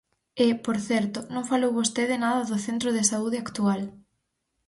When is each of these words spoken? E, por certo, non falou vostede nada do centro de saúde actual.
E, 0.45 0.47
por 0.65 0.77
certo, 0.89 1.19
non 1.33 1.47
falou 1.51 1.77
vostede 1.79 2.15
nada 2.25 2.41
do 2.49 2.57
centro 2.65 2.89
de 2.95 3.03
saúde 3.11 3.37
actual. 3.45 3.81